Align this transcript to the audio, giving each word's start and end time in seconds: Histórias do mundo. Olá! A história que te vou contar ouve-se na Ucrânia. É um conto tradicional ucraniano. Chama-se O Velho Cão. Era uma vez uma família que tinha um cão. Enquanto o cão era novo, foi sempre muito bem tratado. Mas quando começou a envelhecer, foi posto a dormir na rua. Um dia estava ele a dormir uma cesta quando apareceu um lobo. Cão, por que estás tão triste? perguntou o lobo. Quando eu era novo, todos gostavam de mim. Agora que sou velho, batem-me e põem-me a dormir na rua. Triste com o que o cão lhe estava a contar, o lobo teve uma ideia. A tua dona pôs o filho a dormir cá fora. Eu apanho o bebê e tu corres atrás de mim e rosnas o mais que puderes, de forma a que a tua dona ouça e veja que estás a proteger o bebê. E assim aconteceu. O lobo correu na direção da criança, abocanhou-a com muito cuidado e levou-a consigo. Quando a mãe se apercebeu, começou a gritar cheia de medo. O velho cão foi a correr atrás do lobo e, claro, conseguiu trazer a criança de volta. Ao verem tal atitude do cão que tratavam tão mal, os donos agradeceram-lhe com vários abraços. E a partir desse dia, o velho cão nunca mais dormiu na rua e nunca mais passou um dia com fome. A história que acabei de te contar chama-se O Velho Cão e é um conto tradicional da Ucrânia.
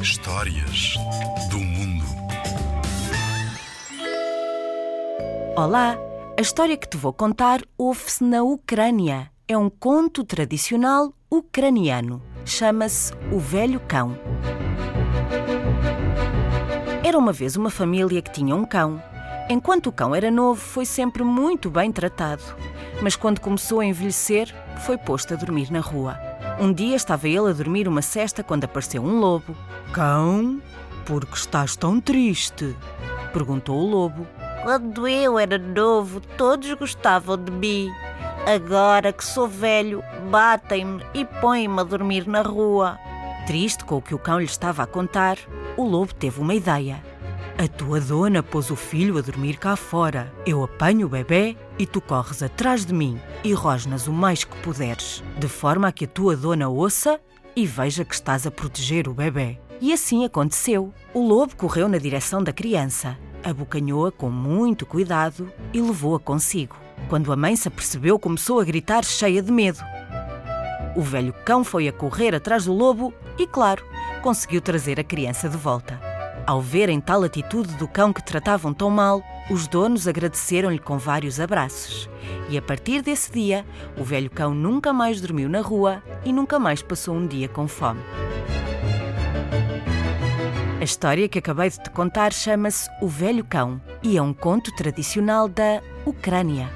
Histórias 0.00 0.94
do 1.50 1.58
mundo. 1.58 2.04
Olá! 5.54 5.98
A 6.36 6.40
história 6.40 6.76
que 6.76 6.88
te 6.88 6.96
vou 6.96 7.12
contar 7.12 7.60
ouve-se 7.76 8.24
na 8.24 8.42
Ucrânia. 8.42 9.30
É 9.46 9.58
um 9.58 9.68
conto 9.68 10.24
tradicional 10.24 11.12
ucraniano. 11.30 12.22
Chama-se 12.46 13.12
O 13.30 13.38
Velho 13.38 13.80
Cão. 13.80 14.18
Era 17.04 17.18
uma 17.18 17.32
vez 17.32 17.54
uma 17.54 17.70
família 17.70 18.22
que 18.22 18.30
tinha 18.30 18.56
um 18.56 18.64
cão. 18.64 19.02
Enquanto 19.50 19.88
o 19.88 19.92
cão 19.92 20.14
era 20.14 20.30
novo, 20.30 20.60
foi 20.60 20.86
sempre 20.86 21.22
muito 21.22 21.70
bem 21.70 21.92
tratado. 21.92 22.42
Mas 23.02 23.14
quando 23.14 23.40
começou 23.40 23.80
a 23.80 23.84
envelhecer, 23.84 24.54
foi 24.86 24.96
posto 24.96 25.34
a 25.34 25.36
dormir 25.36 25.70
na 25.70 25.80
rua. 25.80 26.27
Um 26.60 26.72
dia 26.72 26.96
estava 26.96 27.28
ele 27.28 27.50
a 27.50 27.52
dormir 27.52 27.88
uma 27.88 28.02
cesta 28.02 28.42
quando 28.42 28.64
apareceu 28.64 29.02
um 29.02 29.18
lobo. 29.18 29.56
Cão, 29.92 30.60
por 31.06 31.24
que 31.24 31.36
estás 31.36 31.76
tão 31.76 32.00
triste? 32.00 32.76
perguntou 33.32 33.76
o 33.76 33.88
lobo. 33.88 34.26
Quando 34.62 35.06
eu 35.06 35.38
era 35.38 35.56
novo, 35.56 36.20
todos 36.36 36.72
gostavam 36.74 37.36
de 37.36 37.50
mim. 37.50 37.90
Agora 38.46 39.12
que 39.12 39.24
sou 39.24 39.46
velho, 39.46 40.02
batem-me 40.30 41.04
e 41.14 41.24
põem-me 41.24 41.80
a 41.80 41.84
dormir 41.84 42.26
na 42.26 42.42
rua. 42.42 42.98
Triste 43.46 43.84
com 43.84 43.96
o 43.96 44.02
que 44.02 44.14
o 44.14 44.18
cão 44.18 44.38
lhe 44.38 44.44
estava 44.44 44.82
a 44.82 44.86
contar, 44.86 45.38
o 45.76 45.84
lobo 45.84 46.12
teve 46.14 46.40
uma 46.40 46.54
ideia. 46.54 47.02
A 47.60 47.66
tua 47.66 48.00
dona 48.00 48.40
pôs 48.40 48.70
o 48.70 48.76
filho 48.76 49.18
a 49.18 49.20
dormir 49.20 49.56
cá 49.56 49.74
fora. 49.74 50.32
Eu 50.46 50.62
apanho 50.62 51.08
o 51.08 51.10
bebê 51.10 51.56
e 51.76 51.84
tu 51.84 52.00
corres 52.00 52.40
atrás 52.40 52.86
de 52.86 52.94
mim 52.94 53.20
e 53.42 53.52
rosnas 53.52 54.06
o 54.06 54.12
mais 54.12 54.44
que 54.44 54.56
puderes, 54.58 55.24
de 55.36 55.48
forma 55.48 55.88
a 55.88 55.92
que 55.92 56.04
a 56.04 56.08
tua 56.08 56.36
dona 56.36 56.68
ouça 56.68 57.18
e 57.56 57.66
veja 57.66 58.04
que 58.04 58.14
estás 58.14 58.46
a 58.46 58.50
proteger 58.52 59.08
o 59.08 59.12
bebê. 59.12 59.58
E 59.80 59.92
assim 59.92 60.24
aconteceu. 60.24 60.94
O 61.12 61.20
lobo 61.20 61.56
correu 61.56 61.88
na 61.88 61.98
direção 61.98 62.44
da 62.44 62.52
criança, 62.52 63.18
abocanhou-a 63.42 64.12
com 64.12 64.30
muito 64.30 64.86
cuidado 64.86 65.52
e 65.72 65.80
levou-a 65.80 66.20
consigo. 66.20 66.76
Quando 67.08 67.32
a 67.32 67.36
mãe 67.36 67.56
se 67.56 67.66
apercebeu, 67.66 68.20
começou 68.20 68.60
a 68.60 68.64
gritar 68.64 69.04
cheia 69.04 69.42
de 69.42 69.50
medo. 69.50 69.80
O 70.94 71.02
velho 71.02 71.34
cão 71.44 71.64
foi 71.64 71.88
a 71.88 71.92
correr 71.92 72.36
atrás 72.36 72.66
do 72.66 72.72
lobo 72.72 73.12
e, 73.36 73.48
claro, 73.48 73.84
conseguiu 74.22 74.60
trazer 74.60 75.00
a 75.00 75.04
criança 75.04 75.48
de 75.48 75.56
volta. 75.56 76.07
Ao 76.48 76.62
verem 76.62 76.98
tal 76.98 77.24
atitude 77.24 77.74
do 77.74 77.86
cão 77.86 78.10
que 78.10 78.24
tratavam 78.24 78.72
tão 78.72 78.88
mal, 78.88 79.22
os 79.50 79.68
donos 79.68 80.08
agradeceram-lhe 80.08 80.78
com 80.78 80.96
vários 80.96 81.38
abraços. 81.38 82.08
E 82.48 82.56
a 82.56 82.62
partir 82.62 83.02
desse 83.02 83.30
dia, 83.30 83.66
o 83.98 84.02
velho 84.02 84.30
cão 84.30 84.54
nunca 84.54 84.90
mais 84.90 85.20
dormiu 85.20 85.46
na 85.46 85.60
rua 85.60 86.02
e 86.24 86.32
nunca 86.32 86.58
mais 86.58 86.80
passou 86.80 87.14
um 87.14 87.26
dia 87.26 87.50
com 87.50 87.68
fome. 87.68 88.00
A 90.80 90.82
história 90.82 91.28
que 91.28 91.38
acabei 91.38 91.68
de 91.68 91.82
te 91.82 91.90
contar 91.90 92.32
chama-se 92.32 92.88
O 93.02 93.08
Velho 93.08 93.44
Cão 93.44 93.78
e 94.02 94.16
é 94.16 94.22
um 94.22 94.32
conto 94.32 94.74
tradicional 94.74 95.48
da 95.48 95.82
Ucrânia. 96.06 96.70